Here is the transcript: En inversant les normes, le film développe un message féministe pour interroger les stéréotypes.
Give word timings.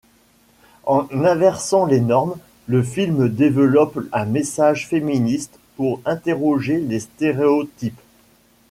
En 0.87 1.07
inversant 1.11 1.85
les 1.85 1.99
normes, 1.99 2.33
le 2.65 2.81
film 2.81 3.29
développe 3.29 3.99
un 4.11 4.25
message 4.25 4.87
féministe 4.87 5.59
pour 5.75 6.01
interroger 6.05 6.79
les 6.79 7.01
stéréotypes. 7.01 8.01